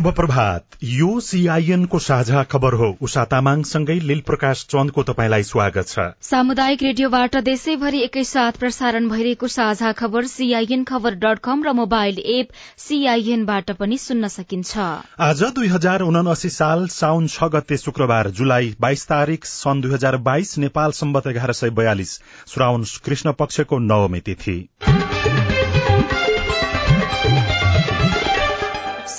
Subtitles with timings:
[0.00, 5.88] शुभ प्रभात यो सीआईएन को साझा खबर हो। उषा तामाङसँगै लील प्रकाश चन्दको तपाईँलाई स्वागत
[5.88, 12.18] छ। सामुदायिक रेडियोबाट देशैभरि एकैसाथ प्रसारण भइरहेको साझा खबर सीआईएन खबर डट कम र मोबाइल
[12.34, 14.78] एप सीआईएनबाट पनि सुन्न सकिन्छ।
[15.20, 20.16] आज दुई हजार उनासी साल साउन छ गते शुक्रबार जुलाई बाइस तारीक सन् दुई हजार
[20.30, 22.18] बाइस नेपाल सम्बत एघार सय बयालिस।
[22.54, 24.58] श्रावण कृष्ण पक्षको नवमी तिथि।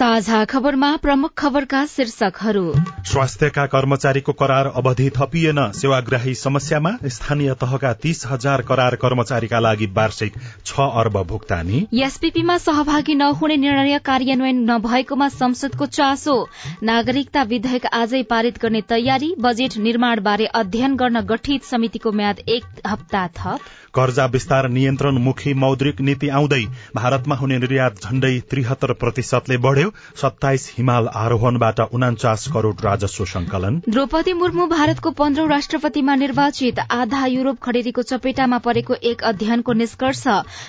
[0.02, 2.62] साझा खबरमा प्रमुख खबरका शीर्षकहरू।
[3.06, 10.40] स्वास्थ्यका कर्मचारीको करार अवधि थपिएन। सेवाग्राही समस्यामा स्थानीय तहका तीस हजार करार कर्मचारीका लागि वार्षिक
[10.66, 16.36] छ अर्ब भुक्तानी। एसपीपीमा सहभागी नहुने निर्णय कार्यान्वयन नभएकोमा संसदको चासो।
[16.84, 23.28] नागरिकता विधेयक आजै पारित गर्ने तयारी बजेट निर्माणबारे अध्ययन गर्न गठित समितिको म्याद एक हप्ता
[23.38, 26.66] थप। कर्जा विस्तार नियन्त्रणमुखी मौद्रिक नीति आउँदै
[26.96, 29.91] भारतमा हुने निर्यात झण्डै त्रिहत्तर प्रतिशतले बढ़्यो।
[30.22, 37.60] सत्ताइस हिमाल आरोहणबाट उनाचास करोड़ राजस्व संकलन द्रौपदी मुर्मू भारतको पन्ध्रौं राष्ट्रपतिमा निर्वाचित आधा युरोप
[37.62, 40.24] खडेरीको चपेटामा परेको एक अध्ययनको निष्कर्ष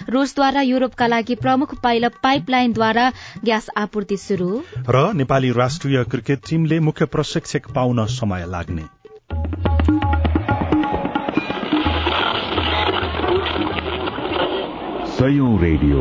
[0.08, 3.10] रूसद्वारा युरोपका लागि प्रमुख पाइपलाइनद्वारा
[3.44, 4.50] ग्यास आपूर्ति शुरू
[4.88, 8.82] र नेपाली राष्ट्रिय क्रिकेट टीमले मुख्य प्रशिक्षक पाउन समय लाग्ने।
[15.16, 16.00] सयौं रेडियो।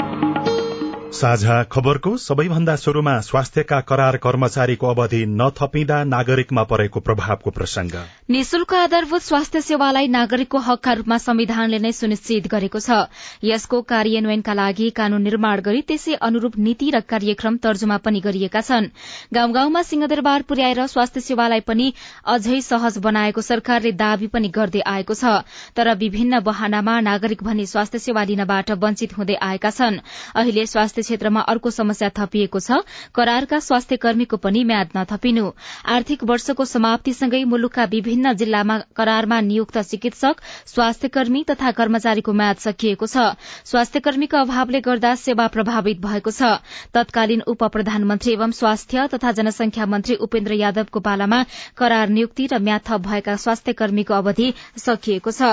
[1.11, 7.95] साझा खबरको सबैभन्दा शुरूमा स्वास्थ्यका करार कर्मचारीको अवधि नथपिँदा नागरिकमा परेको प्रभावको प्रसंग
[8.31, 12.99] निशुल्क आधारभूत स्वास्थ्य सेवालाई नागरिकको हकका रूपमा संविधानले नै सुनिश्चित गरेको छ।
[13.43, 18.89] यसको कार्यान्वयनका लागि कानून निर्माण गरी त्यसै अनुरूप नीति र कार्यक्रम तर्जुमा पनि गरिएका छन्।
[19.33, 21.91] गाउँ गाउँमा सिंहदरबार पुर्याएर स्वास्थ्य सेवालाई पनि
[22.27, 25.43] अझै सहज बनाएको सरकारले दावी पनि गर्दै आएको छ।
[25.75, 30.01] तर विभिन्न बहानामा नागरिक भने स्वास्थ्य सेवा लिनबाट वञ्चित हुँदै आएका छन्।
[30.35, 32.79] अहिले स्वास्थ्य क्षेत्रमा अर्को समस्या थपिएको छ।
[33.15, 35.45] करारका स्वास्थ्य कर्मीको पनि म्याद नथपिनु।
[35.87, 43.07] आर्थिक वर्षको समाप्तिसँगै मुलुकका विभिन्न जिल्लामा करारमा नियुक्त चिकित्सक स्वास्थ्य कर्मी तथा कर्मचारीको म्याद सकिएको
[43.07, 43.17] छ।
[43.65, 46.51] स्वास्थ्य कर्मीको अभावले गर्दा सेवा प्रभावित भएको छ।
[46.93, 51.43] तत्कालीन उप प्रधानमन्त्री एवं स्वास्थ्य तथा जनसंख्या मन्त्री उपेन्द्र यादवको पालामा
[51.77, 55.51] करार नियुक्ति र म्याद थप भएका स्वास्थ्य कर्मीको अवधि सकिएको छ।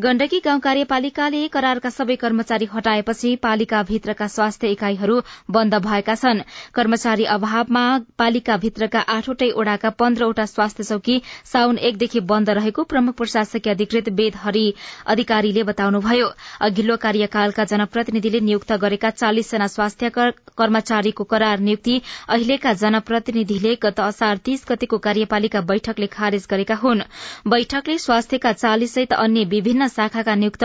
[0.00, 5.20] गण्डकी गाउँ कार्यपालिकाले करारका सबै कर्मचारी हटाएपछि पालिकाभित्रका स्वास्थ्य इकाई कार्यालयहरू
[5.50, 6.40] बन्द भएका छन्।
[6.74, 7.84] कर्मचारी अभावमा
[8.18, 11.20] पालिका भित्रका आठवटै ओडाका पन्ध्रवटा स्वास्थ्य चौकी
[11.52, 14.66] साउन एकदेखि बन्द रहेको प्रमुख प्रशासकीय अधिकृत वेद हरि
[15.06, 16.28] अधिकारीले बताउनुभयो।
[16.60, 20.10] अघिल्लो कार्यकालका जनप्रतिनिधिले नियुक्त गरेका चालिसजना स्वास्थ्य
[20.58, 27.02] कर्मचारीको करार नियुक्ति अहिलेका जनप्रतिनिधिले गत असार तीस गतेको कार्यपालिका बैठकले खारेज गरेका हुन्।
[27.48, 30.64] बैठकले स्वास्थ्यका चालिस सहित अन्य विभिन्न शाखाका नियुक्त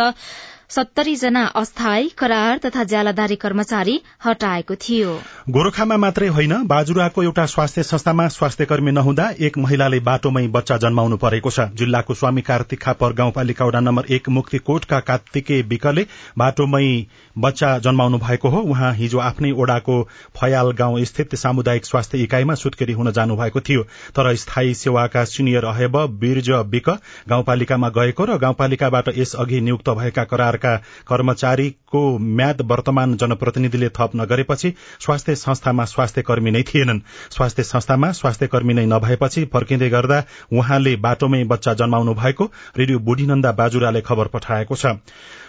[0.70, 5.12] सत्तरी जना अस्थायी करार तथा ज्यालादारी कर्मचारी हटाएको थियो।
[5.50, 11.18] गोर्खामा मात्रै होइन बाजुराको एउटा स्वास्थ्य संस्थामा स्वास्थ्य कर्मी नहुँदा एक महिलाले बाटोमै बच्चा जन्माउनु
[11.18, 16.06] परेको छ। जिल्लाको स्वामी कार्तिक खापर गाउँपालिका वडा नम्बर एक मुक्तिकोटका कार्तिके विकले
[16.38, 16.90] बाटोमै
[17.36, 20.02] बच्चा जन्माउनु भएको हो। उहाँ हिजो आफ्नै ओडाको
[20.36, 23.84] फयाल गाउँ स्थित सामुदायिक स्वास्थ्य इकाईमा सुत्केरी हुन जानु भएको थियो।
[24.16, 26.90] तर स्थायी सेवाका सिनियर अहेब वीर्ज विक
[27.30, 34.12] गाउँपालिकामा गएको र गाउँपालिकाबाट यस अघि नियुक्त भएका करार सरकारका कर्मचारीको म्याद वर्तमान जनप्रतिनिधिले थप
[34.16, 37.00] नगरेपछि स्वास्थ्य संस्थामा स्वास्थ्य कर्मी नै थिएनन्।
[37.31, 40.24] स्वास्थ्य संस्थामा स्वास्थ्य कर्मी नै नभएपछि फर्किँदै गर्दा
[40.54, 44.98] उहाँले बाटोमै बच्चा जन्माउनु भएको रेडियो बुढीनन्दा बाजुराले खबर पठाएको छ।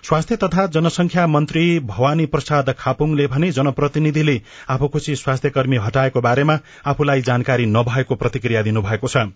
[0.03, 7.23] स्वास्थ्य तथा जनसंख्या मन्त्री भवानी प्रसाद खापुङले भने जनप्रतिनिधिले आफूखुशी स्वास्थ्य कर्मी हटाएको बारेमा आफूलाई
[7.23, 9.27] जानकारी नभएको प्रतिक्रिया दिनुभएको छ।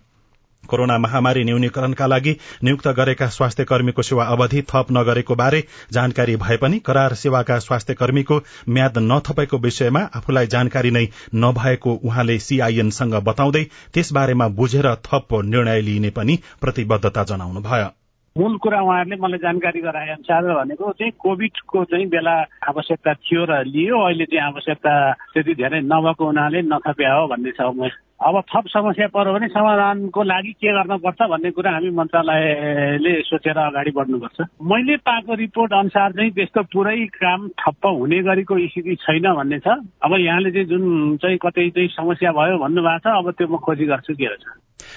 [0.69, 6.57] कोरोना महामारी न्यूनीकरणका लागि नियुक्त गरेका स्वास्थ्य कर्मीको सेवा अवधि थप नगरेको बारे जानकारी भए
[6.57, 11.05] पनि करार सेवाका स्वास्थ्य कर्मीको म्याद नथपेको विषयमा आफूलाई जानकारी नै
[11.35, 13.63] नभएको उहाँले सीआईएनसँग बताउँदै
[13.93, 17.89] त्यसबारेमा बुझेर थप निर्णय लिइने पनि प्रतिबद्धता जनाउनुभयो।
[18.37, 22.35] मूल कुरा उहाँहरूले मलाई जानकारी गराए अनुसार भनेको चाहिँ कोभिडको चाहिँ बेला
[22.69, 24.93] आवश्यकता थियो र लियो। अहिले चाहिँ आवश्यकता
[25.33, 27.61] त्यति धेरै नभएको हुनाले नथप्या हो भन्ने छ
[28.21, 33.91] अब थप समस्या पर्यो भने समाधानको लागि के गर्नुपर्छ भन्ने कुरा हामी मन्त्रालयले सोचेर अगाडि
[33.97, 39.59] बढ्नुपर्छ। मैले पाएको रिपोर्ट अनुसार चाहिँ त्यस्तो पुरै काम ठप्प हुने गरेको स्थिति छैन भन्ने
[39.59, 39.67] छ।
[40.05, 43.85] अब यहाँले चाहिँ जुन चाहिँ कतै चाहिँ समस्या भयो भन्नुभएको छ अब त्यो म खोजी
[43.89, 44.45] गर्छु के रहेछ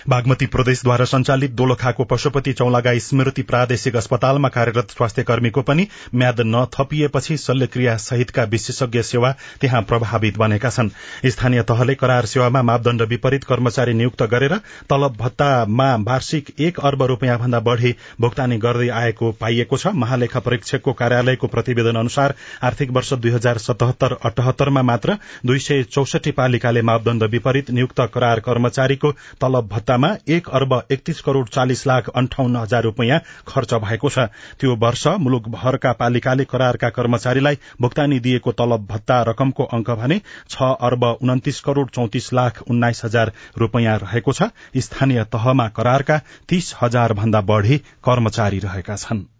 [0.09, 7.37] बागमती प्रदेशद्वारा संचालित दोलखाको पशुपति चौलागाई स्मृति प्रादेशिक अस्पतालमा कार्यरत स्वास्थ्य कर्मीको पनि म्याद नथपिएपछि
[7.37, 9.31] शल्यक्रिया सहितका विशेषज्ञ सेवा
[9.61, 10.89] त्यहाँ प्रभावित बनेका छन्।
[11.27, 14.57] स्थानीय तहले करार सेवामा मापदण्ड विपरीत कर्मचारी नियुक्त गरेर
[14.91, 20.93] तलब भत्तामा वार्षिक एक अर्ब रूपियाँ भन्दा बढ़ी भुक्तानी गर्दै आएको पाइएको छ। महालेखा परीक्षकको
[20.95, 22.35] कार्यालयको प्रतिवेदन अनुसार
[22.65, 25.17] आर्थिक वर्ष दुई हजार सतहत्तर अठहत्तरमा मात्र
[25.47, 31.47] दुई सय चौसठी पालिकाले मापदण्ड विपरीत नियुक्त करार कर्मचारीको तलब भत्तामा एक अर्ब एकतीस करोड़
[31.49, 34.27] चालिस लाख अन्ठाउन्न हजार रूपियाँ खर्च भएको छ।
[34.61, 40.21] त्यो वर्ष मुलुकभरका पालिकाले करारका कर्मचारीलाई भुक्तानी दिएको तलब भत्ता रकमको अंक भने
[40.51, 46.75] छ अर्ब उन्तिस करोड़ चौतिस लाख उन्नाइस हजार रूपियाँ रहेको छ। स्थानीय तहमा करारका तीस
[46.83, 49.34] हजार भन्दा बढ़ी कर्मचारी रहेका छनृ।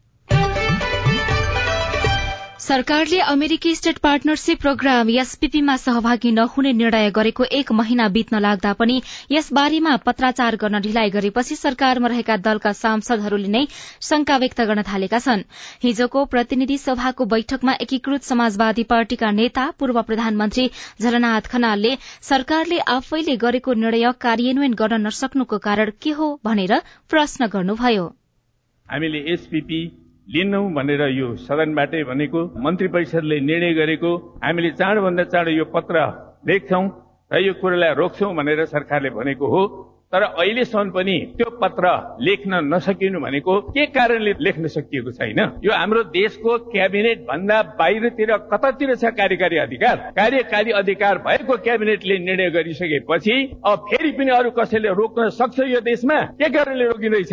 [2.65, 9.01] सरकारले अमेरिकी स्टेट पार्टनरशिप प्रोग्राम एसपीपीमा सहभागी नहुने निर्णय गरेको एक महिना बित्न लाग्दा पनि
[9.33, 13.63] यस बारेमा पत्राचार गर्न ढिलाइ गरेपछि सरकारमा रहेका दलका सांसदहरूले नै
[14.09, 15.43] शंका व्यक्त गर्न थालेका छन्।
[15.83, 20.65] हिजोको प्रतिनिधि सभाको बैठकमा एकीकृत समाजवादी पार्टीका नेता पूर्व प्रधानमन्त्री
[21.01, 21.91] झलनाथ खनालले
[22.29, 26.81] सरकारले आफैले गरेको निर्णय कार्यान्वयन गर्न नसक्नुको कारण के हो भनेर
[27.11, 28.09] प्रश्न गर्नुभयो।
[28.87, 29.83] हामीले एसपीपी
[30.27, 34.11] लिन्नौ भनेर यो सदनबाटै भनेको मन्त्री परिषदले निर्णय गरेको
[34.45, 35.97] हामीले चाँडोभन्दा चाँडो यो पत्र
[36.49, 36.81] लेख्छौ
[37.33, 39.63] र यो कुरालाई रोक्छौ भनेर सरकारले भनेको हो।
[40.13, 41.85] तर अहिलेसम्म पनि त्यो पत्र
[42.25, 45.41] लेख्न नसकिनु भनेको के कारणले लेख्न सकिएको छैन?
[45.61, 49.97] यो हाम्रो देशको क्याबिनेट भन्दा बाहिरतिर कतातिर छ कार्यकारी अधिकार?
[50.17, 56.21] कार्यकारी अधिकार भएको क्याबिनेटले निर्णय गरिसकेपछि अब फेरि पनि अरू कसैले रोक्न सक्छ यो देशमा?
[56.39, 57.33] के कारणले रोकिँदैछ?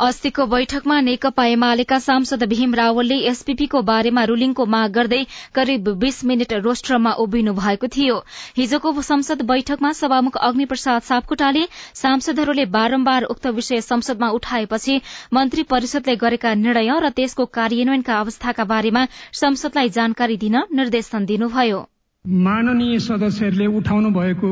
[0.00, 5.20] अस्तिको बैठकमा नेकपा एमालेका सांसद भीम रावलले एसपीपीको बारेमा रूलिङको माग गर्दै
[5.54, 8.16] करिब बीस मिनट रोस्टरमा उभिनु भएको थियो।
[8.56, 11.64] हिजोको संसद बैठकमा सभामुख अग्नि प्रसाद सापकोटाले
[11.94, 15.00] सांसदहरूले बारम्बार उक्त विषय संसदमा उठाएपछि
[15.34, 21.80] मन्त्री परिषदले गरेका निर्णय र त्यसको कार्यान्वयनका अवस्थाका बारेमा संसदलाई जानकारी दिन निर्देशन दिनुभयो।
[22.24, 24.50] माननीय सदस्यहरूले उठाउनु भएको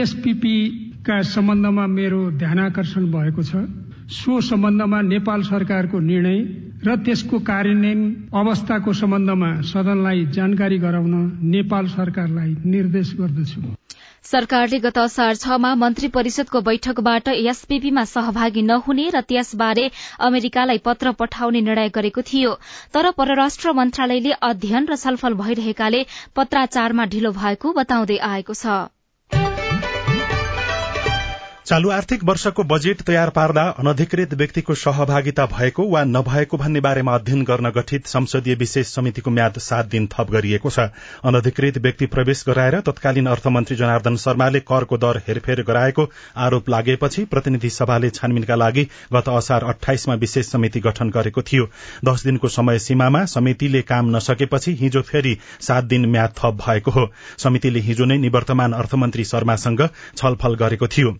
[0.00, 0.56] एसपीपी
[1.06, 3.62] का सम्बन्धमा मेरो ध्यानकर्षण भएको छ।
[4.08, 6.38] सो सम्बन्धमा नेपाल सरकारको निर्णय
[6.86, 8.00] र त्यसको कार्यान्वयन
[8.34, 11.14] अवस्थाको सम्बन्धमा सदनलाई जानकारी गराउन
[11.44, 13.60] नेपाल सरकारलाई निर्देश गर्दछु।
[14.30, 19.88] सरकारले गत असार छमा मन्त्री परिषदको बैठकबाट एसपीपीमा सहभागी नहुने र त्यसबारे
[20.24, 22.58] अमेरिकालाई पत्र पठाउने निर्णय गरेको थियो।
[22.94, 26.04] तर परराष्ट्र मन्त्रालयले अध्ययन र छलफल भइरहेकाले
[26.36, 28.88] पत्राचारमा ढिलो भएको बताउँदै आएको छ।
[31.68, 37.42] चालू आर्थिक वर्षको बजेट तयार पार्दा अनधिकृत व्यक्तिको सहभागिता भएको वा नभएको भन्ने बारेमा अध्ययन
[37.44, 40.86] गर्न गठित संसदीय विशेष समितिको म्याद सात दिन थप गरिएको छ।
[41.24, 47.70] अनधिकृत व्यक्ति प्रवेश गराएर तत्कालीन अर्थमन्त्री जनार्दन शर्माले करको दर हेरफेर गराएको आरोप लागेपछि प्रतिनिधि
[47.70, 51.68] सभाले छानबिनका लागि गत असार अठाइसमा विशेष समिति गठन गरेको थियो।
[52.04, 57.08] दश दिनको समय सीमामा समितिले काम नसकेपछि हिजो फेरि सात दिन म्याद थप भएको हो।
[57.38, 61.18] समितिले हिजो नै निवर्तमान अर्थमन्त्री शर्मासँग छलफल गरेको थियो।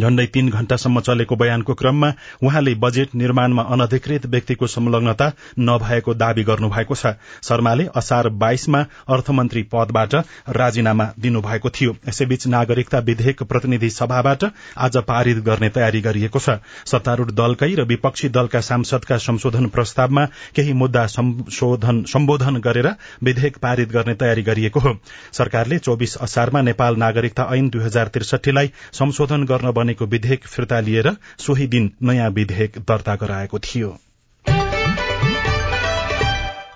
[0.00, 2.10] झण्डै तीन घण्टासम्म चलेको बयानको क्रममा
[2.42, 10.14] उहाँले बजेट निर्माणमा अनधिकृत व्यक्तिको संलग्नता नभएको दावी गर्नुभएको छ। शर्माले असार बाइसमा अर्थमन्त्री पदबाट
[10.50, 14.44] राजीनामा दिनुभएको थियो। यसैबीच नागरिकता विधेयक प्रतिनिधि सभाबाट
[14.78, 20.24] आज पारित गर्ने तयारी गरिएको छ। सत्तारूढ़ दलकै र विपक्षी दलका सांसदका संशोधन प्रस्तावमा
[20.56, 22.88] केही मुद्दा सम्बोधन गरेर
[23.22, 24.96] विधेयक पारित गर्ने तयारी गरिएको हो।
[25.32, 31.12] सरकारले चौविस असारमा नेपाल नागरिकता ऐन दुई हजार त्रिसठीलाई संशोधन गर्न बनेको विधेयक फिर्ता लिएर
[31.38, 33.96] सोही दिन नयाँ विधेयक दर्ता गराएको थियो।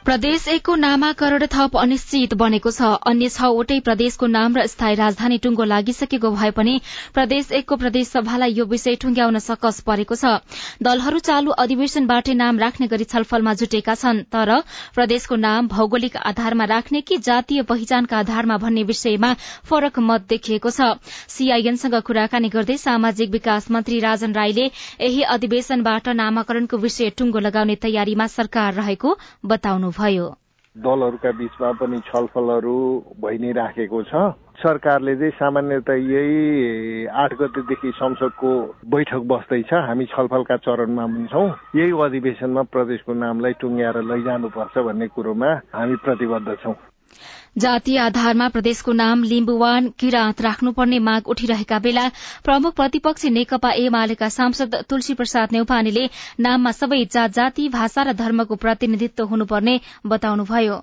[0.09, 5.65] प्रदेश एकको नामाकरण थप अनिश्चित बनेको छ। अन्य छवटै प्रदेशको नाम र स्थायी राजधानी टुंगो
[5.65, 6.81] लागिसकेको भए पनि
[7.15, 10.31] प्रदेश एकको प्रदेश सभालाई यो विषय टुंग्याउन सकस परेको छ।
[10.81, 14.55] दलहरू चालू अधिवेशनबाटै नाम राख्ने गरी छलफलमा जुटेका छन् तर
[14.95, 19.33] प्रदेशको नाम भौगोलिक आधारमा राख्ने कि जातीय पहिचानका आधारमा भन्ने विषयमा
[19.69, 20.89] फरक मत देखिएको छ।
[21.29, 28.33] सीआईएनसँग कुराकानी गर्दै सामाजिक विकास मन्त्री राजन राईले यही अधिवेशनबाट नामाकरणको विषय टुंगो लगाउने तयारीमा
[28.33, 30.27] सरकार रहेको बताउनु भयो।
[30.77, 32.77] दलहरूका बीचमा पनि छलफलहरू
[33.23, 34.15] भइ नै राखेको छ।
[34.63, 38.51] सरकारले चाहिँ सामान्यतः यही आठ गतेदेखि संसदको
[38.87, 45.97] बैठक बस्दैछ। हामी छलफलका चरणमा छौँ। यही अधिवेशनमा प्रदेशको नामलाई टुङ्ग्याएर लैजानुपर्छ भन्ने कुरोमा हामी
[45.97, 46.75] प्रतिबद्ध छौँ।
[47.59, 52.07] जातीय आधारमा प्रदेशको नाम लिम्बुवान किराँत राख्नुपर्ने माग उठिरहेका बेला
[52.45, 56.05] प्रमुख प्रतिपक्षी नेकपा एमालेका सांसद तुलसी प्रसाद नेउपानेले
[56.41, 59.75] नाममा सबै जात जाति भाषा र धर्मको प्रतिनिधित्व हुनुपर्ने
[60.07, 60.77] बताउनुभयो।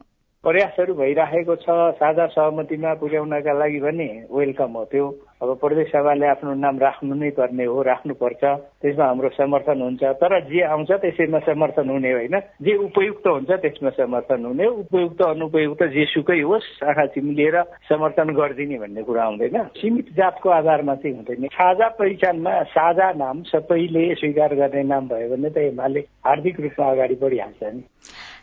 [0.43, 5.07] प्रयासहरू भइराखेको छ साझा सहमतिमा पुर्याउनका लागि भने वेलकम हो त्यो।
[5.41, 8.43] अब प्रदेश सभाले आफ्नो नाम राख्नु नै पर्ने हो राख्नुपर्छ।
[8.81, 13.89] त्यसमा हाम्रो समर्थन हुन्छ। तर जे आउँछ त्यसैमा समर्थन हुने होइन। जे उपयुक्त हुन्छ त्यसमा
[13.89, 20.49] समर्थन हुने। उपयुक्त अनुपयुक्त जेसुकै होस् शाखा चिम्लिएर समर्थन गरिदिने भन्ने कुरा आउँदैन। सीमित जातको
[20.49, 25.99] आधारमा चाहिँ हुँदैन। साझा पहिचानमा साझा नाम सबैले स्वीकार गर्ने नाम भयो भने त एमाले
[25.99, 27.83] हार्दिक रूपमा अगाडि बढिहाल्छ नि।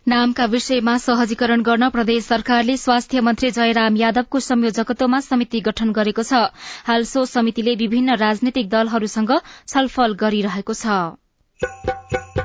[0.07, 6.43] नामका विषयमा सहजीकरण गर्न प्रदेश सरकारले स्वास्थ्य मन्त्री जयराम यादवको संयोजकत्वमा समिति गठन गरेको छ।
[6.85, 9.35] हाल सो समितिले विभिन्न राजनैतिक दलहरूसँग
[9.69, 12.42] छलफल गरिरहेको छ।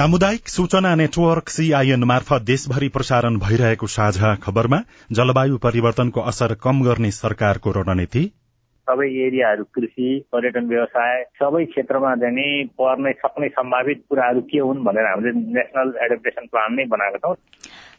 [0.00, 4.76] सामुदायिक सूचना नेटवर्क सीआईएन मार्फत देशभरि प्रसारण भइरहेको साझा खबरमा
[5.12, 8.22] जलवायु परिवर्तनको असर कम गर्ने सरकारको रणनीति।
[8.86, 12.46] सबै एरियाहरू कृषि पर्यटन व्यवसाय सबै क्षेत्रमा जाने
[12.80, 17.34] पर्न सक्ने सम्भावित कुराहरू के हुन् भनेर हामीले नेसनल एडप्टेसन प्लान नै बनाएको छौँ।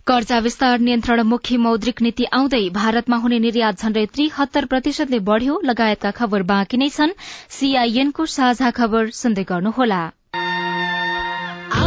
[0.07, 6.11] कर्जा विस्तार नियन्त्रण मुख्य मौद्रिक नीति आउँदै भारतमा हुने निर्यात झण्डै त्रिहत्तर प्रतिशतले बढ़्यो लगायतका
[6.21, 7.13] खबर बाँकी नै छन्।
[7.59, 10.01] सीआईएनको साझा खबर सुन्दै गर्नुहोला।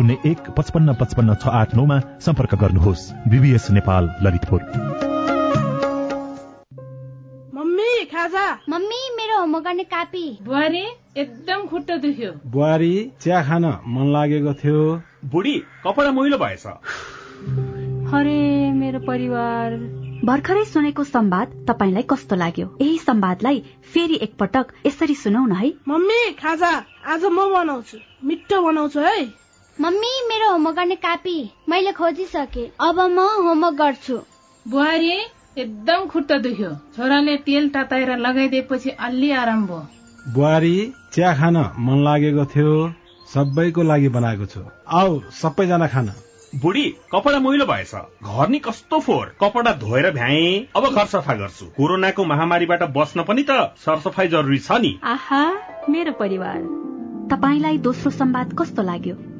[0.00, 4.60] शून्य एक पचपन्न पचपन्न छ आठ नौमा सम्पर्क गर्नुहोस्। बीबीएस नेपाल ललितपुर।
[7.54, 10.84] मम्मी खाजा। मम्मी मेरो होमवर्क गर्ने कापी। बुहारी
[11.16, 14.80] एकदम खुट्टा दुख्यो। बुहारी चिया खान मन लागेको थियो।
[15.24, 15.52] बुढी
[15.84, 16.64] कपडा मैलो भएछ।
[18.14, 19.76] अरे मेरो परिवार।
[20.24, 22.66] भर्खरै सुनेको संवाद तपाईँलाई कस्तो लाग्यो?
[22.80, 26.72] यही संवादलाई फेरि एकपटक यसरी सुनौ न है। मम्मी खाजा
[27.06, 29.40] आज म बनाउँछु। मिठो बनाउँछु है।
[29.80, 31.34] मम्मी मेरो होमवर्क गर्ने कापी
[31.68, 34.16] मैले खोजिसके। अब म होमवर्क गर्छु।
[34.66, 35.12] बुहारी
[35.58, 39.80] एकदम खुट्टा दुख्यो। छोराले तेल तताएर लगाइदिएपछि अलि आराम भयो।
[40.34, 42.74] बुहारी चिया खान मन लागेको थियो।
[43.32, 44.60] सबैको लागि बनाएको छु।
[45.00, 46.12] आऊ सबैजना खान।
[46.60, 50.44] बुढी कपडा मैलो भएछ। घर नि कस्तो फोहोर। कपडा धोएर भ्याए।
[50.76, 55.42] अब घर सफा गर्छु। कोरोनाको महामारीबाट बस्न पनि त सरसफाई जरुरी छ नि। आहा
[55.88, 56.62] मेरो परिवार।
[57.32, 59.39] तपाईँलाई दोस्रो संवाद कस्तो लाग्यो?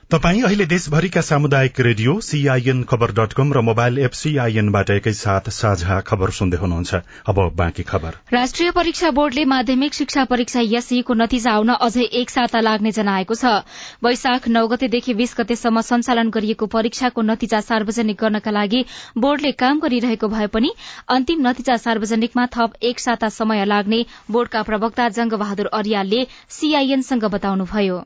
[0.11, 5.99] तपाई अहिले देशभरिका सामुदायिक radio CIN Khabar dot com र मोबाइल एप सीआईएनबाट एकैसाथ साझा
[6.01, 6.99] खबर सुन्दै हुनुहुन्छ।
[7.31, 12.59] अब बाँकी खबर। राष्ट्रिय परीक्षा बोर्डले माध्यमिक शिक्षा परीक्षा एसईको नतिजा आउन अझै एक साता
[12.59, 13.63] लाग्ने जनाएको छ।
[14.03, 18.85] वैशाख नौ गतेदेखि बीस गतेसम्म सञ्चालन गरिएको परीक्षाको नतिजा सार्वजनिक गर्नका लागि
[19.17, 20.75] बोर्डले काम गरिरहेको भए पनि
[21.09, 28.03] अन्तिम नतिजा सार्वजनिकमा थप एक साता समय लाग्ने बोर्डका प्रवक्ता जंगबहादुर अर्यालले सीआईएनसँग बताउनुभयो।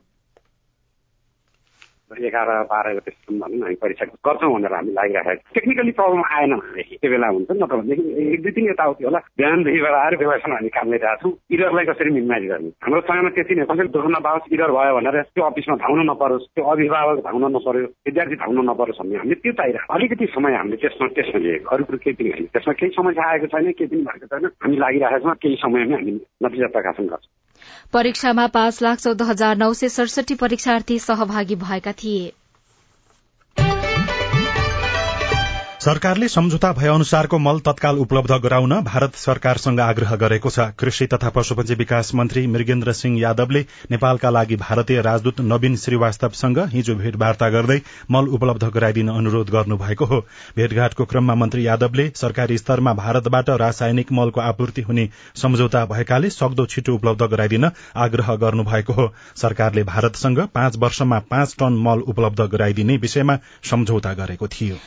[2.12, 7.10] एघार बाह्र गतेसम्म भनौँ हामी परीक्षा गर्छौँ भनेर हामी लागिरहेको टेक्निकली प्रब्लम आएन भनेदेखि त्यो
[7.12, 10.88] बेला हुन्छ नि त भनेदेखि एक दुई तिन यताउति होला। बिहानदेखिबाट आएर बेलासम्म हामी काम
[10.90, 12.70] गरिरहेको छौँ। इडरलाई कसरी मिनिमाइज गर्ने?
[12.86, 16.64] हाम्रो समयमा त्यति नै कसरी दुःख नपाओस् इडर भयो भनेर त्यो अफिसमा धाउन नपरोस् त्यो
[16.66, 21.40] अभिभावक धाउन नपर्यो विद्यार्थी धाउन नपरोस् भन्ने हामीले त्यो चाहिरहेको अलिकति समय हामीले त्यसमा त्यसमा
[21.46, 24.46] लिएको अरू कुरो केही पनि होइन। त्यसमा केही समस्या आएको छैन केही पनि भएको छैन।
[24.62, 27.45] हामी लागिरहेको छौँ। केही समयमै हामी नतिजा प्रकाशन गर्छौँ।
[27.94, 32.34] परीक्षामा पाँच लाख चौध हजार नौ सय सडसठी परीक्षार्थी सहभागी भएका थिए।
[35.86, 41.30] सरकारले सम्झौता भए अनुसारको मल तत्काल उपलब्ध गराउन भारत सरकारसँग आग्रह गरेको छ। कृषि तथा
[41.30, 43.62] पशुपन्छी विकास मन्त्री मृगेन्द्र सिंह यादवले
[43.92, 47.78] नेपालका लागि भारतीय राजदूत नवीन श्रीवास्तवसँग हिजो भेटवार्ता गर्दै
[48.12, 50.20] मल उपलब्ध गराइदिन अनुरोध गर्नुभएको हो।
[50.58, 55.08] भेटघाटको क्रममा मन्त्री यादवले सरकारी स्तरमा भारतबाट रासायनिक मलको आपूर्ति हुने
[55.44, 61.82] सम्झौता भएकाले सक्दो छिटो उपलब्ध गराइदिन आग्रह गर्नुभएको हो। सरकारले भारतसँग पाँच वर्षमा पाँच टन
[61.88, 63.40] मल उपलब्ध गराइदिने विषयमा
[63.70, 64.84] सम्झौता गरेको थियो।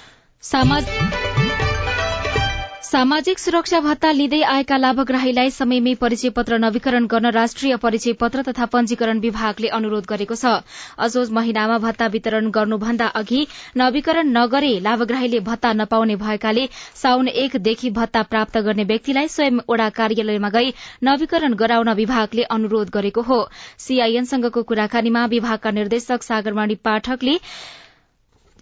[2.83, 8.65] सामाजिक सुरक्षा भत्ता लिँदै आएका लाभग्राहीलाई समयमै परिचय पत्र नवीकरण गर्न राष्ट्रिय परिचय पत्र तथा
[8.67, 10.53] पञ्जीकरण विभागले अनुरोध गरेको छ।
[10.99, 13.41] असोज महिनामा भत्ता वितरण गर्नुभन्दा अघि
[13.77, 16.65] नवीकरण नगरे लाभग्राहीले भत्ता नपाउने भएकाले
[17.03, 20.69] साउन एकदेखि भत्ता प्राप्त गर्ने व्यक्तिलाई स्वयं ओडा कार्यालयमा गई
[21.03, 23.41] नवीकरण गराउन विभागले अनुरोध गरेको हो।
[23.79, 27.37] सीआईएनसँगको कुराकानीमा विभागका निर्देशक सागरमणि पाठकले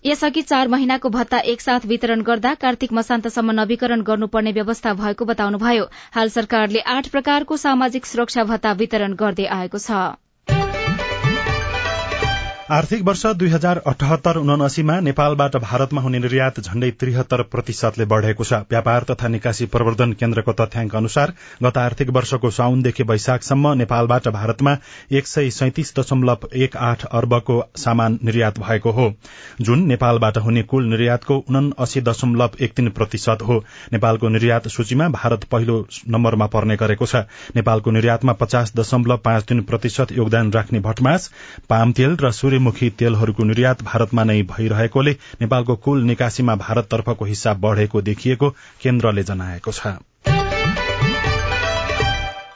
[0.07, 6.29] यसअघि चार महिनाको भत्ता एकसाथ वितरण गर्दा कार्तिक मसान्तसम्म नवीकरण गर्नुपर्ने व्यवस्था भएको बताउनुभयो। हाल
[6.31, 10.05] सरकारले आठ प्रकारको सामाजिक सुरक्षा भत्ता वितरण गर्दै आएको छ।
[12.67, 18.53] आर्थिक वर्ष दुई हजार अठहत्तर उनासीमा नेपालबाट भारतमा हुने निर्यात झण्डै त्रिहत्तर प्रतिशतले बढ़ेको छ।
[18.71, 21.33] व्यापार तथा निकासी प्रवर्धन केन्द्रको तथ्याङ्क अनुसार
[21.63, 24.77] गत आर्थिक वर्षको साउनदेखि वैशाखसम्म नेपालबाट भारतमा
[25.13, 29.07] एक सय सैतिस दशमलव एक आठ अर्बको सामान निर्यात भएको हो।
[29.61, 35.45] जुन नेपालबाट हुने कुल निर्यातको उनासी दशमलव एक तीन प्रतिशत हो। नेपालको निर्यात सूचीमा भारत
[35.53, 37.23] पहिलो नम्बरमा पर्ने गरेको छ।
[37.57, 41.31] नेपालको निर्यातमा पचास दशमलव पाँच तीन प्रतिशत योगदान राख्ने भटमास
[41.69, 48.01] पाम तेल र सूर्यमुखी तेलहरूको निर्यात भारतमा नै भइरहेकोले नेपालको कुल निकासीमा भारततर्फको हिस्सा बढ़ेको
[48.03, 48.49] देखिएको
[48.81, 49.93] केन्द्रले जनाएको छ।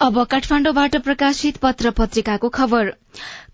[0.00, 2.92] अब काठमाण्डुबाट प्रकाशित पत्र पत्रिकाको खबर।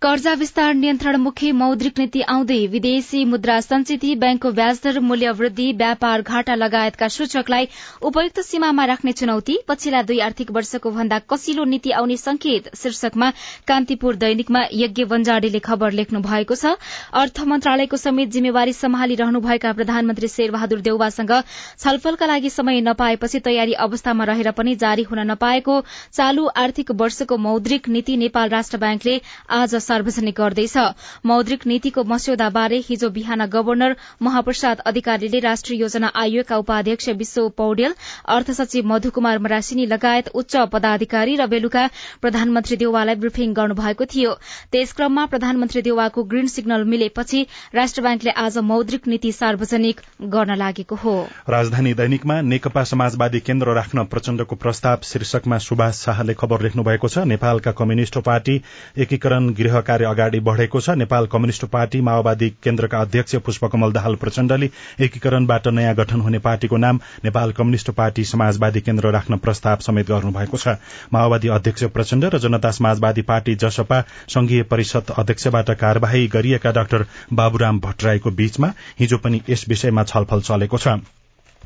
[0.03, 6.55] कर्जा विस्तार नियन्त्रणमुखी मौद्रिक नीति आउँदै विदेशी मुद्रा संचिति ब्याङ्कको ब्याजदर मूल्य वृद्धि व्यापार घाटा
[6.55, 7.69] लगायतका सूचकलाई
[8.03, 13.31] उपयुक्त सीमामा राख्ने चुनौती पछिल्ला दुई आर्थिक वर्षको भन्दा कसिलो नीति आउने संकेत शीर्षकमा
[13.69, 16.75] कान्तिपुर दैनिकमा यज्ञ वन्जाडेले खबर लेख्नु भएको छ।
[17.15, 21.33] अर्थ मन्त्रालयको समेत जिम्मेवारी सम्हालिरहनुभएका प्रधानमन्त्री शेरबहादुर देउवासँग
[21.79, 25.81] छलफलका लागि समय नपाएपछि तयारी अवस्थामा रहेर पनि जारी हुन नपाएको
[26.13, 30.77] चालू आर्थिक वर्षको मौद्रिक नीति नेपाल राष्ट्र ब्याङ्कले आज सार्वजनिक गर्दैछ।
[31.27, 37.95] मौद्रिक नीतिको मस्यौदाबारे हिजो बिहान गवर्नर महाप्रसाद अधिकारीले राष्ट्रिय योजना आयोगका उपाध्यक्ष विश्व पौडेल
[38.29, 41.87] अर्थ सचिव मधुकुमार मरासिनी लगायत उच्च पदाधिकारी र बेलुका
[42.23, 44.33] प्रधानमन्त्री देउवालाई ब्रिफिङ गर्नुभएको थियो।
[44.73, 50.01] त्यसक्रममा प्रधानमन्त्री देउवाको ग्रीन सिग्नल मिलेपछि राष्ट्र ब्याङ्कले आज मौद्रिक नीति सार्वजनिक
[50.33, 51.17] गर्न लागेको हो।
[51.49, 57.27] राजधानी दैनिकमा नेकपा समाजवादी केन्द्र राख्न प्रचण्डको प्रस्ताव शीर्षकमा सुभाष शाहले खबर लेख्नु भएको छ।
[57.27, 58.61] नेपालका कम्युनिष्ट पार्टी
[58.99, 64.71] एकीकरण गृह कार्य अगाडि बढ़ेको छ। नेपाल कम्युनिष्ट पार्टी माओवादी केन्द्रका अध्यक्ष पुष्पकमल दाहाल प्रचण्डले
[65.01, 70.57] एकीकरणबाट नयाँ गठन हुने पार्टीको नाम नेपाल कम्युनिष्ट पार्टी समाजवादी केन्द्र राख्न प्रस्ताव समेत गर्नुभएको
[70.57, 70.77] छ।
[71.13, 77.81] माओवादी अध्यक्ष प्रचण्ड र जनता समाजवादी पार्टी जसपा संघीय परिषद अध्यक्षबाट कार्यवाही गरिएका डाक्टर बाबुराम
[77.81, 80.99] भट्टराईको बीचमा हिजो पनि यस विषयमा छलफल चलेको छ।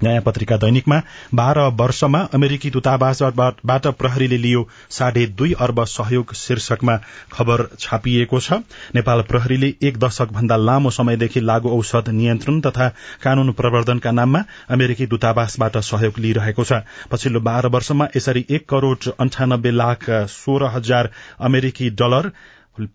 [0.02, 1.00] नयाँ पत्रिका दैनिकमा
[1.34, 6.96] बाह्र वर्षमा अमेरिकी दूतावासबाट प्रहरीले लियो साढे दुई अर्ब सहयोग शीर्षकमा
[7.32, 8.60] खबर छापिएको छ।
[8.94, 12.88] नेपाल प्रहरीले एक दशक भन्दा लामो समयदेखि लागू औषध नियन्त्रण तथा
[13.22, 19.70] कानून प्रवर्धनका नाममा अमेरिकी दूतावासबाट सहयोग लिइरहेको छ। पछिल्लो बाह्र वर्षमा यसरी एक करोड़ अन्ठानब्बे
[19.72, 21.10] लाख सोह्र हजार
[21.40, 22.30] अमेरिकी डलर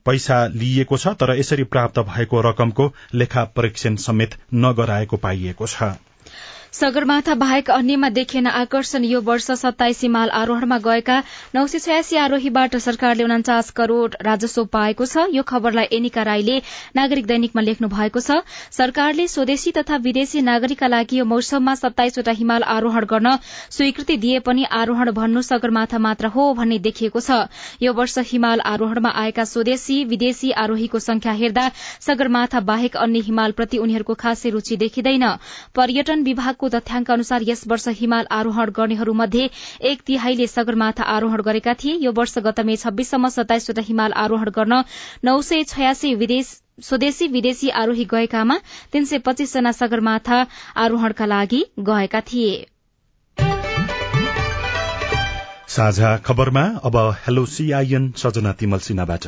[0.05, 5.93] पैसा लिइएको छ तर यसरी प्राप्त भएको रकमको लेखा परीक्षण समेत नगराएको पाइएको छ।
[6.75, 11.19] सगरमाथा बाहेक अन्यमा देखिएन आकर्षण। यो वर्ष सत्ताइस हिमाल आरोहणमा गएका
[11.55, 16.57] नौ सय छयासी आरोहीबाट सरकारले उन्चास करोड़ राजस्व पाएको छ। यो खबरलाई एनिका राईले
[16.95, 22.63] नागरिक दैनिकमा लेख्नु भएको छ। सरकारले स्वदेशी तथा विदेशी नागरिकका लागि यो मौसममा सत्ताइसवटा हिमाल
[22.75, 23.37] आरोहण गर्न
[23.71, 27.39] स्वीकृति दिए पनि आरोहण भन्नु सगरमाथा मात्र हो भन्ने देखिएको छ।
[27.81, 34.19] यो वर्ष हिमाल आरोहणमा आएका स्वदेशी विदेशी आरोहीको संख्या हेर्दा सगरमाथा बाहेक अन्य हिमालप्रति उनीहरूको
[34.19, 35.27] खासै रूचि देखिँदैन।
[35.75, 39.47] पर्यटन विभागको तथ्याङ्क अनुसार यस वर्ष हिमाल आरोहण गर्नेहरूमध्ये
[39.81, 44.83] एक तिहाईले सगरमाथा आरोहण गरेका थिए। यो वर्ष गत मे छब्बीससम्म सत्ताइसवटा हिमाल आरोहण गर्न
[45.23, 46.43] नौ सय छयासी
[46.81, 48.57] स्वदेशी विदेशी आरोही गएकामा
[48.93, 52.67] तीन सय पच्चीस जना सगरमाथा आरोहणका लागि गएका थिए।
[55.67, 56.97] साझा खबरमा अब
[57.27, 59.27] हेलो सीआईएन सजना तिमल सिन्हाबाट।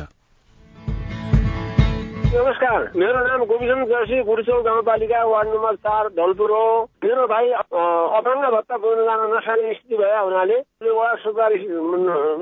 [2.28, 6.64] नमस्कार मेरो नाम गोविन्द जोशी गुरुचौर गाउँपालिका वार्ड नम्बर चार धनपुर हो।
[7.04, 10.58] मेरो भाइ अपाङ्ग भत्ता पुग्न जान नसक्ने स्थिति भए हुनाले
[10.90, 11.64] वडा सुपारिस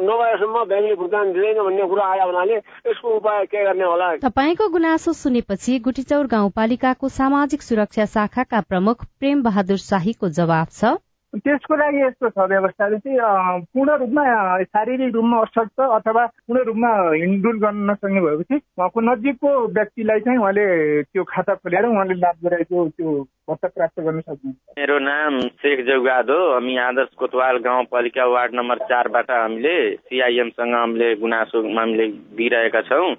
[0.02, 4.10] नभएसम्म ब्याङ्कले भुक्तान दिँदैन भन्ने कुरा आयो हुनाले यसको उपाय के गर्ने होला?
[4.26, 10.98] तपाईँको गुनासो सुनेपछि गुटीचौर गाउँपालिकाको सामाजिक सुरक्षा शाखाका प्रमुख प्रेम बहादुर शाहीको जवाब छ।
[11.34, 14.24] त्यसको लागि यस्तो छ व्यवस्थाले चाहिँ पूर्ण रूपमा
[14.62, 20.66] शारीरिक रूपमा असक्त अथवा पूर्ण रूपमा हिँडडुल गर्न नसक्ने भएपछि उहाँको नजिकको व्यक्तिलाई चाहिँ उहाँले
[21.02, 23.12] त्यो खाता खोलेर उहाँले लाभ गराएको त्यो
[23.50, 28.78] भत्ता प्राप्त गर्न सक्नुहुन्छ। मेरो नाम शेख जौगाद हो। हामी आदर्श कोतवाल गाउँपालिका वार्ड नम्बर
[28.88, 32.06] चारबाट हामीले सिआइएमसँग हामीले गुनासो हामीले
[32.38, 33.14] दिइरहेका छौँ।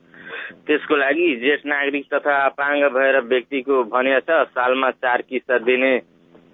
[0.67, 5.95] त्यसको लागि ज्येष्ठ नागरिक तथा अपाङ्ग भएर व्यक्तिको भने छ सालमा चार किस्ता दिने।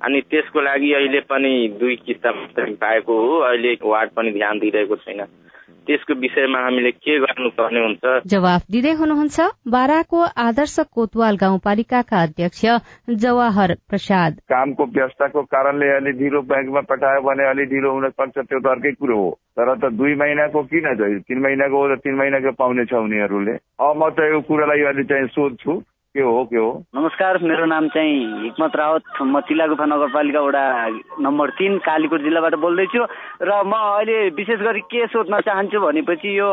[0.03, 4.95] अनि त्यसको लागि अहिले पनि दुई किस्ता मात्रै पाएको हो। अहिले वार्ड पनि ध्यान दिइरहेको
[4.95, 5.25] छैन।
[5.87, 8.03] त्यसको विषयमा हामीले के गर्नुपर्ने हुन्छ?
[8.27, 12.61] जवाफ दिँदै हुनुहुन्छ बाराको आदर्श कोतवाल गाउँपालिकाका अध्यक्ष
[13.23, 18.59] जवाहर प्रसाद। कामको व्यवस्थाको कारणले अलि ढिलो ब्याङ्कमा पठायो भने अलि ढिलो हुन सक्छ त्यो
[18.59, 22.15] त अर्कै कुरो हो। तर त दुई महिनाको किन चाहिँ तिन महिनाको हो र तिन
[22.15, 25.81] महिनाको पाउने छ उनीहरूले। अब म त यो कुरालाई अहिले चाहिँ सोध्छु।
[26.15, 26.69] के हो के हो?
[26.95, 30.63] नमस्कार मेरो नाम चाहिँ हिक्मत रावत। म चिलागुफा नगरपालिका वडा
[31.25, 33.01] नम्बर तिन कालीकोट जिल्लाबाट बोल्दैछु।
[33.41, 36.49] र म अहिले विशेष गरी के सोध्न चाहन्छु भनेपछि यो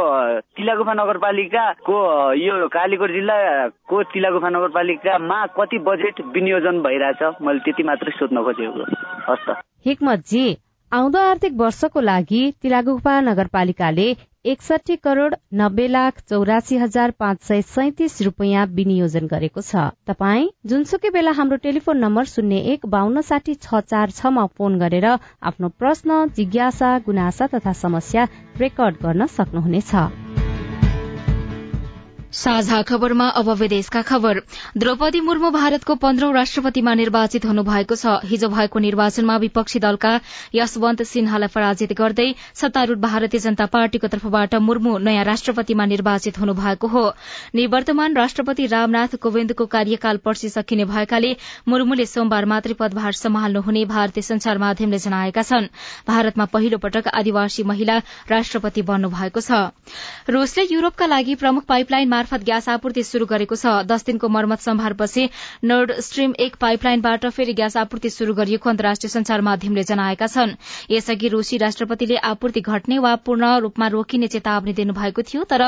[0.57, 1.99] चिलागुफा नगरपालिकाको
[2.40, 7.20] यो कालीकोट जिल्लाको चिलागुफा नगरपालिकामा कति बजेट विनियोजन भइरहेछ?
[7.44, 8.83] मैले त्यति मात्रै सोध्न खोजेको।
[9.29, 10.46] हस् त। हिक्मतजी
[10.92, 14.09] आउँदो आर्थिक वर्षको लागि तिलागुफा नगरपालिकाले
[14.44, 21.11] एकसठी करोड़ नब्बे लाख चौरासी हजार पाँच सय सैतिस रूपियाँ विनियोजन गरेको छ। तपाई जुनसुकै
[21.11, 25.07] बेला हाम्रो टेलिफोन नम्बर शून्य एक बान्न साठी छ चार छमा फोन गरेर
[25.44, 28.26] आफ्नो प्रश्न जिज्ञासा गुनासा तथा समस्या
[28.57, 29.94] रेकर्ड गर्न सक्नुहुनेछ।
[32.31, 34.38] साझा खबरमा अब विदेशका खबर।
[34.79, 40.12] द्रौपदी मुर्मू भारतको पन्ध्रौं राष्ट्रपतिमा निर्वाचित हुनुभएको छ। हिजो भएको निर्वाचनमा विपक्षी दलका
[40.55, 47.03] यशवन्त सिन्हालाई पराजित गर्दै सत्तारूढ़ भारतीय जनता पार्टीको तर्फबाट मुर्मू नयाँ राष्ट्रपतिमा निर्वाचित हुनुभएको हो।
[47.55, 51.35] निवर्तमान राष्ट्रपति रामनाथ कोविन्दको कार्यकाल पर्सि सकिने भएकाले
[51.69, 55.69] मुर्मूले सोमबार मात्रै पदभार सम्हाल्नुहुने भारतीय संचार माध्यमले जनाएका छन्।
[56.07, 57.99] भारतमा पहिलो पटक आदिवासी महिला
[58.31, 59.75] राष्ट्रपति बन्नु भएको छ।
[60.31, 65.28] रूसले युरोपका लागि प्रमुख पाइपलाइन मार्फत ग्यास आपूर्ति शुरू गरेको छ। दस दिनको मर्मत सम्भारपछि
[65.64, 70.52] नोर्ड स्ट्रीम एक पाइपलाइनबाट फेरि ग्यास आपूर्ति शुरू गरिएको अन्तर्राष्ट्रिय संचार माध्यमले जनाएका छन्।
[70.90, 75.64] यसअघि रूसी राष्ट्रपतिले आपूर्ति घट्ने वा पूर्ण रूपमा रोकिने चेतावनी दिनुभएको थियो तर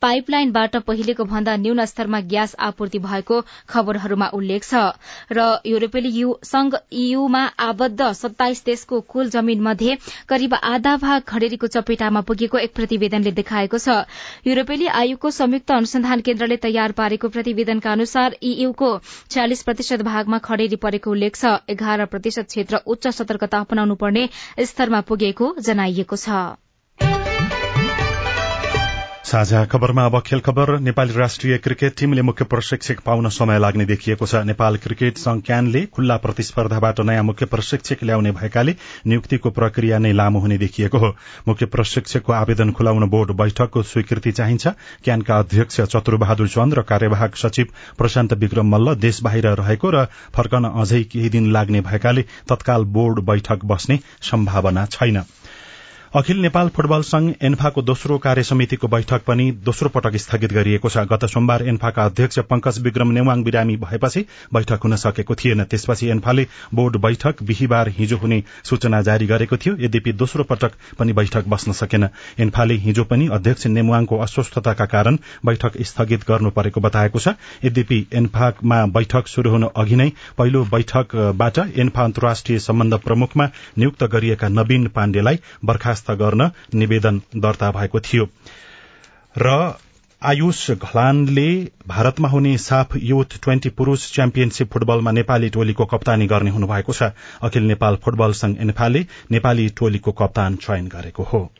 [0.00, 4.96] पाइपलाइनबाट पहिलेको भन्दा न्यून स्तरमा ग्यास आपूर्ति भएको खबरहरूमा उल्लेख छ।
[5.30, 12.20] र युरोपेली संघ ईयूमा आबद्ध सत्ताइस देशको कुल जमीन मध्ये करिब आधा भाग खडेरीको चपेटामा
[12.24, 14.00] पुगेको एक प्रतिवेदनले देखाएको छ।
[14.46, 18.90] युरोपेली आयोगको संयुक्त अनुसन्धान केन्द्रले तयार पारेको प्रतिवेदनका अनुसार ईयूको
[19.30, 24.28] छ्यालिस प्रतिशत भागमा खडेरी परेको उल्लेख छ। एघार प्रतिशत क्षेत्र उच्च सतर्कता अपनाउनु पर्ने
[24.70, 27.29] स्तरमा पुगेको जनाइएको छ।
[29.30, 34.26] साझा खबरमा अब खेल खबर। नेपाली राष्ट्रिय क्रिकेट टीमले मुख्य प्रशिक्षक पाउन समय लाग्ने देखिएको
[34.26, 38.74] छ। नेपाल क्रिकेट संघ क्यानले खुल्ला प्रतिस्पर्धाबाट नयाँ मुख्य प्रशिक्षक ल्याउने भएकाले
[39.06, 41.14] नियुक्तिको प्रक्रिया नै लामो हुने देखिएको हो।
[41.48, 44.66] मुख्य प्रशिक्षकको आवेदन खुलाउन बोर्ड बैठकको स्वीकृति चाहिन्छ।
[45.04, 47.66] क्यानका अध्यक्ष चतुरबहादुर चन्द र कार्यवाहक सचिव
[47.98, 53.24] प्रशान्त विक्रम मल्ल देश बाहिर रहेको र फर्कन अझै केही दिन लाग्ने भएकाले तत्काल बोर्ड
[53.24, 55.22] बैठक बस्ने सम्भावना छैन।
[56.14, 61.04] अखिल नेपाल फुटबल संघ एन्फाको दोस्रो कार्य समितिको बैठक पनि दोस्रो पटक स्थगित गरिएको छ।
[61.06, 66.46] गत सोमबार एन्फाका अध्यक्ष पंकज विक्रम नेवाङ बिरामी भएपछि बैठक हुन सकेको थिएन। त्यसपछि एन्फाले
[66.74, 71.72] बोर्ड बैठक बिहिबार हिजो हुने सूचना जारी गरेको थियो। यद्यपि दोस्रो पटक पनि बैठक बस्न
[71.72, 72.08] सकेन।
[72.40, 78.80] एन्फाले हिजो पनि अध्यक्ष नेमुवाङको अस्वस्थताका कारण बैठक स्थगित गर्नु परेको बताएको छ। यद्यपि एन्फामा
[78.98, 85.40] बैठक शुरू हुन अघि नै पहिलो बैठकबाट एन्फा अन्तर्राष्ट्रिय सम्बन्ध प्रमुखमा नियुक्त गरिएका नवीन पाण्डेलाई
[85.64, 88.28] बर्खास्त गर्न निवेदन दर्ता भएको थियो।
[89.38, 89.78] र
[90.22, 96.92] आयुष घलानले भारतमा हुने साफ युथ ट्वेन्टी पुरूष च्याम्पियनशीप फुटबलमा नेपाली टोलीको कप्तानी गर्ने हुनुभएको
[96.92, 97.02] छ।
[97.42, 101.52] अखिल नेपाल फुटबल संघ एन्फाले नेपाली टोलीको कप्तान चयन गरेको हो।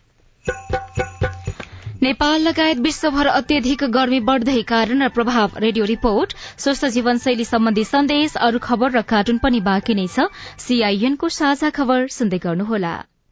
[2.03, 8.37] नेपाल लगायत विश्वभर अत्यधिक गर्मी बढ़दै कारण र प्रभाव रेडियो रिपोर्ट स्वस्थ जीवनशैली सम्बन्धी सन्देश
[8.37, 13.10] अरू खबर र कार्टुन पनि बाँकी नै छ। सीआईएनको साझा खबर सुन्दै गर्नुहोला।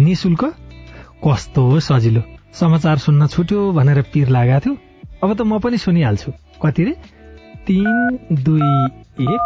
[0.00, 0.44] निशुल्क
[1.24, 4.76] कस्तो सजिलो। समाचार सुन्न छुट्यो भनेर पिर लागेको थियो।
[5.24, 6.32] अब त म पनि सुनिहाल्छु।
[6.62, 6.94] कति रे?
[7.66, 8.70] तिन दुई
[9.24, 9.44] एक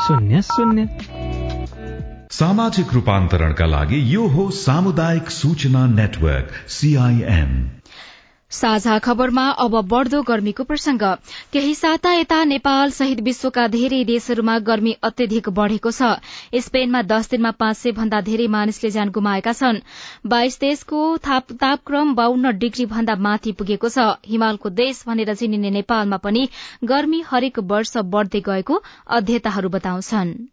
[0.00, 0.88] शून्य शून्य।
[2.30, 7.52] सामाजिक रूपान्तरणका लागि यो हो सामुदायिक सूचना नेटवर्क सीआईएन
[8.52, 11.02] साझा खबरमा अब बढ़दो गर्मीको प्रसंग।
[11.52, 16.10] केही साता यता नेपाल सहित विश्वका धेरै देशहरूमा गर्मी अत्यधिक बढ़ेको छ।
[16.60, 19.80] स्पेनमा दस दिनमा पाँच सय भन्दा धेरै मानिसले ज्यान गुमाएका छन्।
[20.26, 26.48] बाइस देशको तापक्रम बाहन्न डिग्री भन्दा माथि पुगेको छ। हिमालको देश भनेर चिनिने नेपालमा पनि
[26.84, 30.51] गर्मी हरेक वर्ष बढ़दै गएको अध्येताहरू बताउँछन्।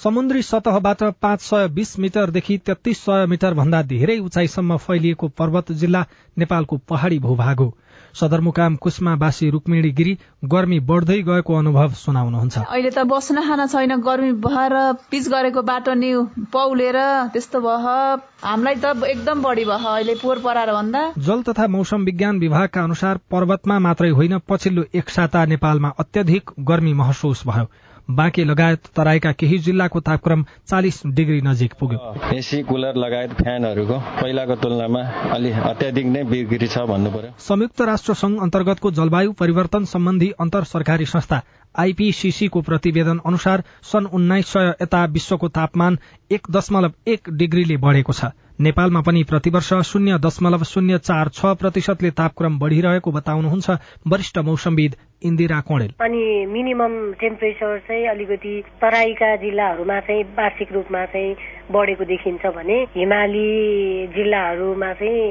[0.00, 6.04] समुद्री सतहबाट पाँच सय बीस मिटरदेखि तेत्तीस सय मिटर भन्दा धेरै उचाइसम्म फैलिएको पर्वत जिल्ला
[6.38, 7.68] नेपालको पहाड़ी भूभाग हो।
[8.14, 14.32] सदरमुकाम कुष्मावासी रुक्मिणी गिरी गर्मी बढ़दै गएको अनुभव सुनाउनुहुन्छ। अहिले त बस्न खान छैन गर्मी
[14.44, 14.74] भएर
[15.10, 16.12] पिच गरेको बाटो नि
[16.52, 16.98] पौलेर
[17.32, 17.96] त्यस्तो भयो
[18.44, 23.20] हामीलाई त एकदम बढी भयो अहिले पोहोर परार भन्दा। जल तथा मौसम विज्ञान विभागका अनुसार
[23.30, 27.68] पर्वतमा मात्रै होइन पछिल्लो एक साता नेपालमा अत्यधिक गर्मी महसुस भयो।
[28.08, 31.98] बाँके लगायत तराईका केही जिल्लाको तापक्रम चालिस डिग्री नजिक पुग्यो।
[32.34, 35.02] एसी कुलर लगायत फ्यानहरूको पहिलाको तुलनामा
[35.34, 40.64] अलि अत्याधिक नै बिक्री छ भन्नु पर्यो संयुक्त राष्ट्र संघ अन्तर्गतको जलवायु परिवर्तन सम्बन्धी अन्तर
[40.64, 41.42] सरकारी संस्था
[41.74, 45.98] आईपीसीसीको प्रतिवेदन अनुसार सन् उन्नाइस सय यता विश्वको तापमान
[46.30, 52.10] एक दशमलव एक डिग्रीले बढ़ेको छ। नेपालमा पनि प्रतिवर्ष शून्य दशमलव शून्य चार छ प्रतिशतले
[52.10, 53.70] तापक्रम बढ़िरहेको बताउनुहुन्छ
[54.08, 61.34] वरिष्ठ मौसमविद इन्दिरा कोणेल। अनि मिनिमम टेम्परेचर चाहिँ अलिकति तराईका जिल्लाहरूमा चाहिँ वार्षिक रूपमा चाहिँ
[61.72, 63.46] बढेको देखिन्छ भने हिमाली
[64.16, 65.22] जिल्लाहरूमा चाहिँ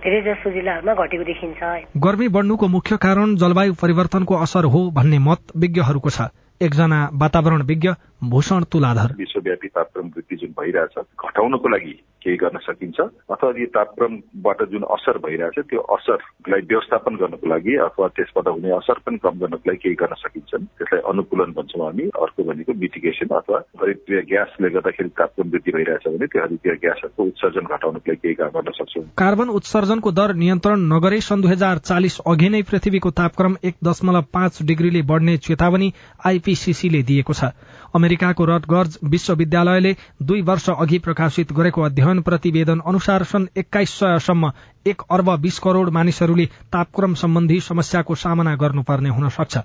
[0.00, 1.60] धेरै जसो जिल्लाहरूमा घटेको देखिन्छ।
[2.00, 7.88] गर्मी बढ्नुको मुख्य कारण जलवायु परिवर्तनको असर हो भन्ने मत विज्ञहरूको छ। एकजना वातावरण विज्ञ
[8.30, 14.62] भूषण तुलाधर। विश्वव्यापी तापक्रम वृद्धि जुन भइरहेछ घटाउनको लागि केही गर्न सकिन्छ। अथवा यो तापक्रमबाट
[14.70, 19.70] जुन असर भइरहेछ त्यो असरलाई व्यवस्थापन गर्नको लागि अथवा त्यसबाट हुने असर पनि कम गर्नको
[19.70, 25.08] लागि केही गर्न सकिन्छ त्यसलाई अनुकूलन भन्छौँ हामी अर्को भनेको मिटिगेसन अथवा हरित ग्यासले गर्दाखेरि
[25.18, 29.48] तापक्रम वृद्धि भइरहेछ भने त्यो हरित ग्यासहरूको उत्सर्जन घटाउनको लागि केही काम गर्न सक्छौँ। कार्बन
[29.58, 34.62] उत्सर्जनको दर नियन्त्रण नगरे सन् दुई हजार चालिस अघि नै पृथ्वीको तापक्रम एक दशमलव पाँच
[34.68, 35.92] डिग्रीले बढ़ने चेतावनी
[36.26, 37.52] आईपीसीसीले दिएको छ।
[37.94, 44.52] अमेरिकाको रटगर्ज विश्वविद्यालयले दुई वर्ष अघि प्रकाशित गरेको अध्ययन प्रतिवेदन अनुसार सन् एक्काइस सयसम्म
[44.86, 49.58] एक अर्ब बीस करोड़ मानिसहरूले तापक्रम सम्बन्धी समस्याको सामना गर्नुपर्ने हुन सक्छ।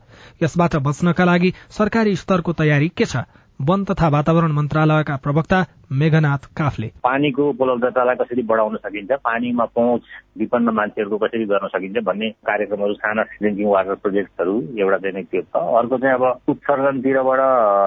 [0.43, 3.17] यसबाट बच्नका लागि सरकारी स्तरको तयारी के छ?
[3.61, 9.11] वन तथा वातावरण मन्त्रालयका प्रवक्ता मेघनाथ काफले। पानीको उपलब्धतालाई कसरी बढाउन सकिन्छ?
[9.11, 10.01] पानीमा पहुँच
[10.37, 15.55] विपन्न मान्छेहरूको कसरी गर्न सकिन्छ भन्ने कार्यक्रमहरू साना ड्रिङ्किङ वाटर प्रोजेक्टहरू एउटा चाहिँ त्यो छ।
[15.55, 17.39] अर्को चाहिँ अब उत्सर्जनतिरबाट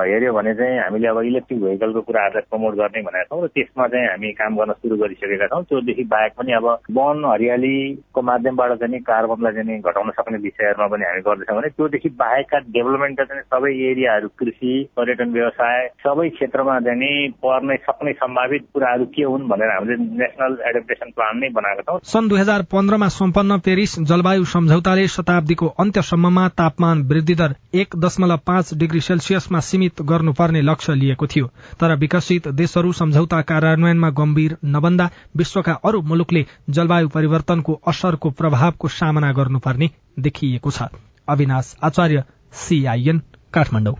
[0.08, 4.06] हेऱ्यो भने चाहिँ हामीले अब इलेक्ट्रिक भेहिकलको कुराहरूलाई प्रमोट गर्ने भनेका छौँ र त्यसमा चाहिँ
[4.08, 6.66] हामी काम गर्न सुरु गरिसकेका छौँ। त्योदेखि बाहेक पनि अब
[6.98, 12.58] वन हरियालीको माध्यमबाट चाहिँ कार्बनलाई चाहिँ घटाउन सक्ने विषयहरूमा पनि हामी गर्दैछौँ भने त्योदेखि बाहेकका
[12.76, 19.22] डेभलपमेन्टका चाहिँ सबै एरियाहरू कृषि पर्यटन व्यवसाय सबै क्षेत्रमा चाहिँ पर्ने सक्ने सम्भावित कुराहरू के
[19.22, 23.98] हुन् भनेर हामीले नेसनल एडप्टेसन प्लान नै बनाएका छौँ। सन् दुई हजार पन्ध्रमा सम्पन्न पेरिस
[24.08, 30.94] जलवायु सम्झौताले शताब्दीको अन्त्यसम्ममा तापमान वृद्धि दर एक दशमलव पाँच डिग्री सेल्सियसमा सीमित गर्नुपर्ने लक्ष्य
[30.94, 31.46] लिएको थियो।
[31.80, 39.32] तर विकसित देशहरू सम्झौता कार्यान्वयनमा गम्भीर नबन्दा विश्वका अरू मुलुकले जलवायु परिवर्तनको असरको प्रभावको सामना
[39.32, 40.92] गर्नुपर्ने देखिएको छ।
[41.28, 42.24] अविनाश आचार्य
[42.58, 43.22] सीआईएन
[43.54, 43.96] काठमाडौँ।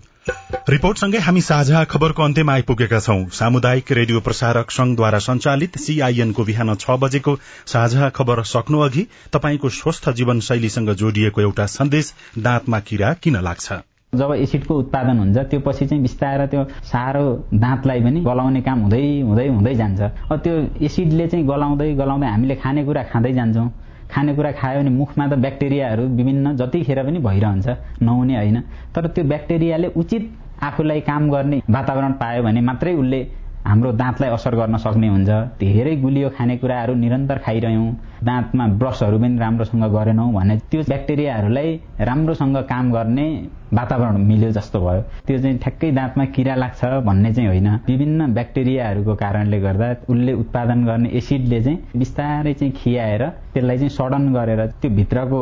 [0.68, 6.96] रिपोर्टसँगै हामी साझा खबरको अन्त्यमा आइपुगेका छौं। सामुदायिक रेडियो प्रसारक संघद्वारा संचालित सीआईएनको बिहान छ
[7.00, 7.34] बजेको
[7.66, 13.72] साझा खबर सक्नु अघि तपाईँको स्वस्थ जीवनशैलीसँग जोडिएको एउटा सन्देश दाँतमा किरा किन लाग्छ?
[14.12, 19.02] जब एसिडको उत्पादन हुन्छ त्यो पछि चाहिँ बिस्तारै त्यो साह्रो दाँतलाई पनि गलाउने काम हुँदै
[19.20, 20.00] हुँदै हुँदै जान्छ।
[20.44, 23.68] त्यो एसिडले चाहिँ गलाउँदै गलाउँदै हामीले खानेकुरा खाँदै जान्छौँ।
[24.10, 27.66] खानेकुरा खायो भने मुखमा त ब्याक्टेरियाहरू विभिन्न जतिखेर पनि भइरहन्छ
[28.02, 28.56] नहुने होइन।
[28.94, 30.22] तर त्यो ब्याक्टेरियाले उचित
[30.62, 33.20] आफूलाई काम गर्ने वातावरण पायो भने मात्रै उसले
[33.66, 35.28] हाम्रो दाँतलाई असर गर्न सक्ने हुन्छ।
[35.60, 37.92] धेरै गुलियो खानेकुराहरू निरन्तर खाइरह्यौँ।
[38.24, 43.26] दाँतमा ब्रसहरू पनि राम्रोसँग गरेनौँ भने त्यो ब्याक्टेरियाहरूलाई राम्रोसँग काम गर्ने
[43.72, 49.14] वातावरण मिल्यो जस्तो भयो। त्यो चाहिँ ठ्याक्कै दाँतमा किरा लाग्छ भन्ने चाहिँ होइन। विभिन्न ब्याक्टेरियाहरूको
[49.14, 53.22] कारणले गर्दा उसले उत्पादन गर्ने एसिडले चाहिँ बिस्तारै चाहिँ खियाएर
[53.54, 55.40] त्यसलाई चाहिँ सडन गरेर त्यो भित्रको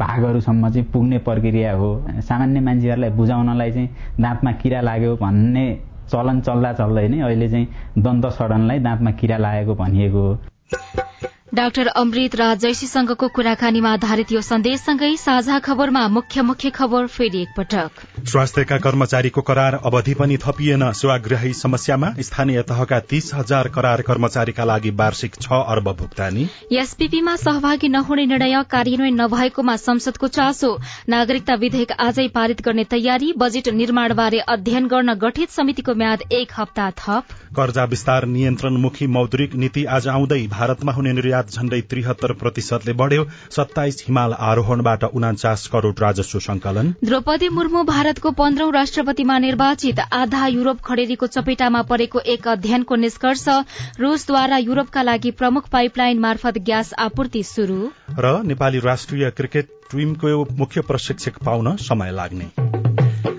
[0.00, 3.88] भागहरूसम्म चाहिँ पुग्ने प्रक्रिया हो। सामान्य मान्छेहरूलाई बुझाउनलाई चाहिँ
[4.20, 5.66] दाँतमा किरा लाग्यो भन्ने
[6.12, 7.66] चलन चल्दा चल्दै नै अहिले चाहिँ
[7.98, 10.32] दन्त सडनलाई दाँतमा किरा लागेको भनिएको हो।
[11.56, 18.26] डाक्टर अमृत राज जैसीसँगको कुराकानीमा आधारित यो सन्देशसँगै साझा खबरमा मुख्य मुख्य खबर फेरि एकपटक।
[18.28, 24.90] स्वास्थ्यका कर्मचारीको करार अवधि पनि थपिएन। सेवाग्राही समस्यामा स्थानीय तहका तीस हजार करार कर्मचारीका लागि
[24.92, 30.70] वार्षिक छ अर्ब भुक्तानी। एसपीपीमा सहभागी नहुने निर्णय कार्यान्वयन नभएकोमा संसदको चासो।
[31.08, 36.90] नागरिकता विधेयक आजै पारित गर्ने तयारी। बजेट निर्माणबारे अध्ययन गर्न गठित समितिको म्याद एक हप्ता
[37.00, 43.24] थप। कर्जा विस्तार नियन्त्रणमुखी मौद्रिक नीति आज आउँदै भारतमा हुने निर्यात झण्डै त्रिहत्तर प्रतिशतले बढ़्यो।
[43.50, 50.80] सत्ताइस हिमाल आरोहणबाट उनाचास करोड़ राजस्व संकलन द्रौपदी मुर्मू भारतको पन्ध्रौं राष्ट्रपतिमा निर्वाचित आधा युरोप
[50.84, 53.44] खडेरीको चपेटामा परेको एक अध्ययनको निष्कर्ष
[54.00, 57.80] रूसद्वारा युरोपका लागि प्रमुख पाइपलाइन मार्फत ग्यास आपूर्ति शुरू
[58.18, 62.85] र नेपाली राष्ट्रिय क्रिकेट टिमको मुख्य प्रशिक्षक पाउन समय लाग्ने।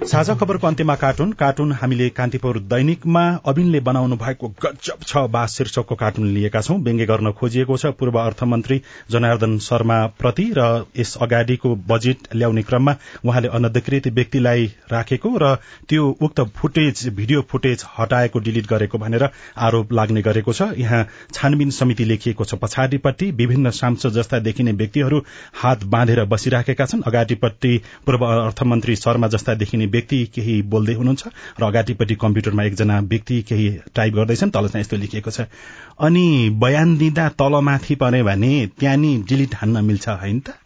[0.07, 5.95] साझा खबरको अन्त्यमा कार्टुन। कार्टुन हामीले कान्तिपुर दैनिकमा अविनले बनाउनु भएको गजब छ बा शीर्षकको
[5.95, 10.67] कार्टुन लिएका छौं। व्यङ्ग्य गर्न खोजिएको छ पूर्व अर्थमन्त्री जनार्दन शर्मा प्रति र
[10.97, 15.53] यस अगाडिको बजेट ल्याउने क्रममा उहाँले अनधिकृत व्यक्तिलाई राखेको र
[15.89, 19.27] त्यो उक्त फुटेज भिडियो फुटेज हटाएको डिलिट गरेको भनेर
[19.59, 25.21] आरोप लाग्ने गरेको छ। यहाँ छानबिन समिति लेखिएको छ। पछाडिपट्टि विभिन्न सांसद जस्ता देखिने व्यक्तिहरू
[25.57, 31.27] हात बाँधेर बसिराखेका छन्। अगाडिपट्टि पूर्व अर्थमन्त्री शर्मा जस्ता देखिने व्यक्ति केही बोल्दै हुनुहुन्छ
[31.59, 35.49] र अगाडिपट्टि कम्प्युटरमा एकजना व्यक्ति केही टाइप गर्दैछन् तल चाहिँ यस्तो लेखिएको छ।
[35.99, 36.27] अनि
[36.59, 40.57] बयान दिँदा तलमाथि परे भने त्यहाँ नि डिलिट हान्न मिल्छ होइन त?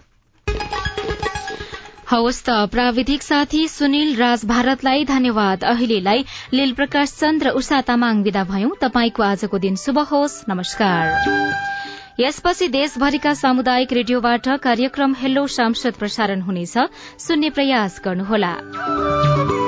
[2.11, 8.43] हवस् त प्राविधिक साथी सुनिल राज भारतलाई धन्यवाद। अहिलेलाई लील प्रकाश चन्द्र उषा तामाङ विदा
[8.43, 11.80] भयौं। तपाईँको आजको दिन शुभ होस्। नमस्कार।
[12.19, 16.77] यसपछि देशभरिका सामुदायिक रेडियोबाट कार्यक्रम हेलो सांसद प्रसारण हुनेछ।
[17.19, 19.60] सुन्ने प्रयास गर्नुहोला।